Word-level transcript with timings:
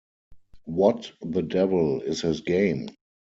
What 0.65 1.11
the 1.21 1.43
devil 1.43 2.01
is 2.01 2.21
his 2.21 2.41
game? 2.41 2.87